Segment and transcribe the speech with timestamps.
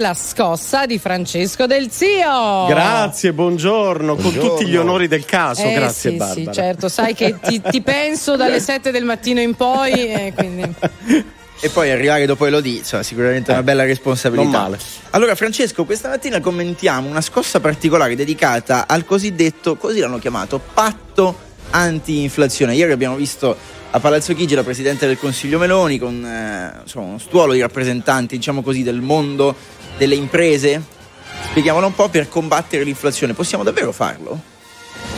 [0.00, 2.64] La scossa di Francesco Del Zio.
[2.68, 4.48] Grazie, buongiorno, buongiorno.
[4.48, 5.62] con tutti gli onori del caso.
[5.62, 6.52] Eh, Grazie sì, Barbara.
[6.52, 9.92] Sì, certo, sai che ti, ti penso dalle 7 del mattino in poi.
[9.92, 10.74] Eh, quindi...
[11.60, 14.48] E poi arrivare dopo Elodie, cioè, sicuramente una bella responsabilità.
[14.50, 14.78] Non male.
[15.10, 21.36] Allora, Francesco, questa mattina commentiamo una scossa particolare dedicata al cosiddetto, così l'hanno chiamato, patto
[21.68, 22.74] anti-inflazione.
[22.74, 23.54] Ieri abbiamo visto
[23.90, 28.36] a Palazzo Chigi la Presidente del Consiglio Meloni con eh, insomma, uno stuolo di rappresentanti,
[28.36, 29.54] diciamo così, del mondo
[30.00, 30.82] delle imprese.
[31.50, 33.34] Spieghiamolo un po' per combattere l'inflazione.
[33.34, 34.40] Possiamo davvero farlo?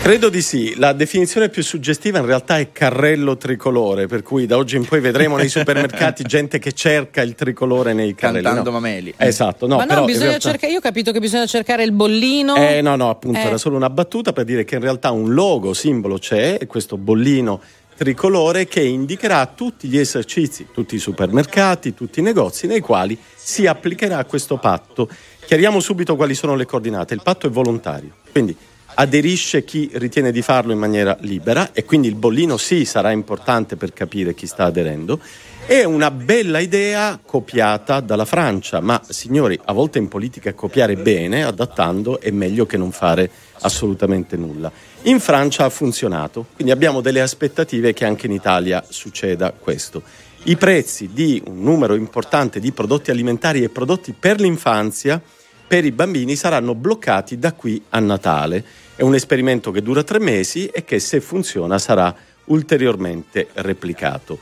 [0.00, 4.56] Credo di sì, la definizione più suggestiva in realtà è carrello tricolore, per cui da
[4.56, 8.42] oggi in poi vedremo nei supermercati gente che cerca il tricolore nei carrelli.
[8.42, 8.80] Cantando no.
[8.80, 9.12] mameli.
[9.18, 10.48] Esatto, no, Ma no, però bisogna realtà...
[10.50, 12.56] cercare, io ho capito che bisogna cercare il bollino.
[12.56, 13.42] Eh no, no, appunto Eh.
[13.42, 16.96] era solo una battuta per dire che in realtà un logo, simbolo c'è, e questo
[16.96, 17.60] bollino
[18.00, 23.66] tricolore che indicherà tutti gli esercizi, tutti i supermercati, tutti i negozi nei quali si
[23.66, 25.06] applicherà questo patto.
[25.44, 27.12] Chiariamo subito quali sono le coordinate.
[27.12, 28.56] Il patto è volontario, quindi
[28.94, 33.76] aderisce chi ritiene di farlo in maniera libera e quindi il bollino sì sarà importante
[33.76, 35.20] per capire chi sta aderendo.
[35.66, 41.44] È una bella idea copiata dalla Francia, ma signori, a volte in politica copiare bene,
[41.44, 43.30] adattando, è meglio che non fare
[43.60, 44.70] assolutamente nulla.
[45.02, 50.02] In Francia ha funzionato, quindi abbiamo delle aspettative che anche in Italia succeda questo.
[50.44, 55.22] I prezzi di un numero importante di prodotti alimentari e prodotti per l'infanzia
[55.68, 58.64] per i bambini saranno bloccati da qui a Natale.
[58.96, 62.12] È un esperimento che dura tre mesi e che se funziona sarà
[62.46, 64.38] ulteriormente replicato.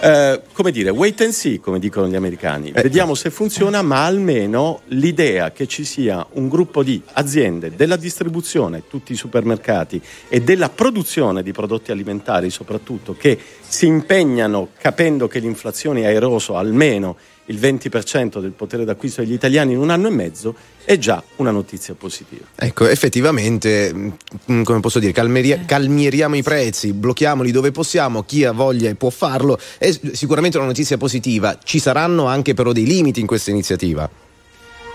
[0.00, 2.70] Eh, come dire, wait and see, come dicono gli americani.
[2.70, 8.84] Vediamo se funziona, ma almeno l'idea che ci sia un gruppo di aziende della distribuzione,
[8.88, 15.40] tutti i supermercati e della produzione di prodotti alimentari soprattutto, che si impegnano capendo che
[15.40, 17.16] l'inflazione ha eroso almeno
[17.48, 20.54] il 20% del potere d'acquisto degli italiani in un anno e mezzo,
[20.84, 22.44] è già una notizia positiva.
[22.54, 28.52] Ecco, effettivamente, mh, come posso dire, calmeria- calmieriamo i prezzi, blocchiamoli dove possiamo, chi ha
[28.52, 31.58] voglia e può farlo, è sicuramente una notizia positiva.
[31.62, 34.26] Ci saranno anche però dei limiti in questa iniziativa.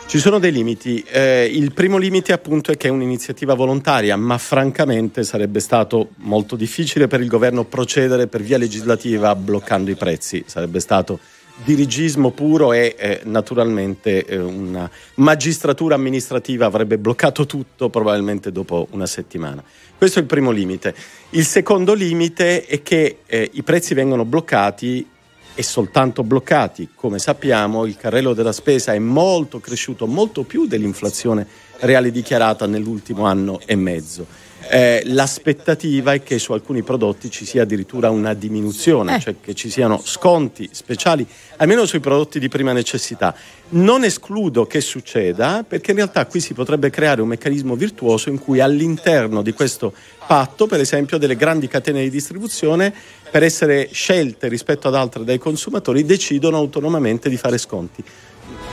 [0.05, 1.03] Ci sono dei limiti.
[1.09, 6.55] Eh, il primo limite appunto è che è un'iniziativa volontaria, ma francamente sarebbe stato molto
[6.55, 10.43] difficile per il governo procedere per via legislativa bloccando i prezzi.
[10.45, 11.19] Sarebbe stato
[11.63, 19.05] dirigismo puro e eh, naturalmente eh, una magistratura amministrativa avrebbe bloccato tutto probabilmente dopo una
[19.05, 19.63] settimana.
[19.97, 20.95] Questo è il primo limite.
[21.31, 25.07] Il secondo limite è che eh, i prezzi vengono bloccati
[25.55, 26.89] e soltanto bloccati.
[26.95, 31.45] Come sappiamo, il carrello della spesa è molto cresciuto, molto più dell'inflazione
[31.79, 34.25] reale dichiarata nell'ultimo anno e mezzo.
[34.69, 39.19] Eh, l'aspettativa è che su alcuni prodotti ci sia addirittura una diminuzione, Eh.
[39.19, 41.25] cioè che ci siano sconti speciali,
[41.57, 43.35] almeno sui prodotti di prima necessità.
[43.69, 48.39] Non escludo che succeda, perché in realtà qui si potrebbe creare un meccanismo virtuoso in
[48.39, 49.93] cui all'interno di questo
[50.25, 52.93] patto, per esempio, delle grandi catene di distribuzione,
[53.29, 58.03] per essere scelte rispetto ad altre dai consumatori, decidono autonomamente di fare sconti.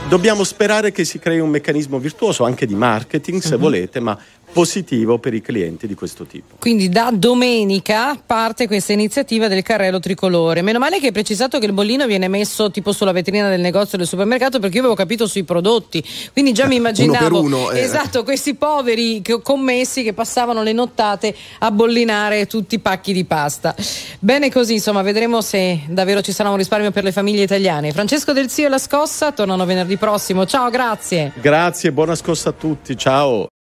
[0.07, 4.17] Dobbiamo sperare che si crei un meccanismo virtuoso anche di marketing, se volete, ma
[4.51, 6.55] positivo per i clienti di questo tipo.
[6.59, 10.61] Quindi da domenica parte questa iniziativa del carrello tricolore.
[10.61, 13.97] Meno male che hai precisato che il bollino viene messo tipo sulla vetrina del negozio
[13.97, 16.03] del supermercato perché io avevo capito sui prodotti.
[16.33, 17.81] Quindi già mi immaginavo Uno uno, eh.
[17.81, 23.75] esatto, questi poveri commessi che passavano le nottate a bollinare tutti i pacchi di pasta.
[24.19, 27.91] Bene così, insomma, vedremo se davvero ci sarà un risparmio per le famiglie italiane.
[27.91, 30.45] Francesco Del Zio e la scossa tornano venerdì prossimo.
[30.45, 31.31] Ciao, grazie.
[31.39, 33.47] Grazie, buona scossa a tutti, ciao.